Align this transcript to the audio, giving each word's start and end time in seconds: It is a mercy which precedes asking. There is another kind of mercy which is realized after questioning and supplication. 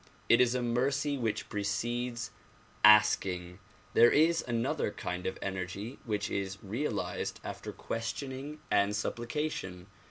It 0.29 0.41
is 0.41 0.55
a 0.55 0.63
mercy 0.63 1.15
which 1.15 1.47
precedes 1.47 2.31
asking. 2.83 3.59
There 3.93 4.09
is 4.09 4.43
another 4.47 4.89
kind 4.89 5.27
of 5.27 5.37
mercy 5.43 5.99
which 6.05 6.31
is 6.31 6.57
realized 6.63 7.39
after 7.43 7.71
questioning 7.71 8.57
and 8.71 8.95
supplication. 8.95 9.85